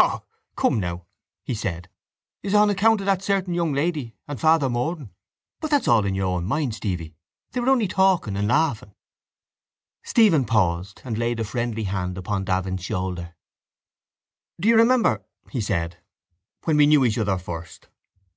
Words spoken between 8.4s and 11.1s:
laughing. Stephen paused